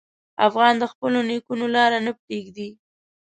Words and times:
افغان 0.47 0.73
د 0.79 0.83
خپلو 0.91 1.19
نیکونو 1.29 1.65
لار 1.75 1.91
نه 2.05 2.11
پرېږدي. 2.21 2.69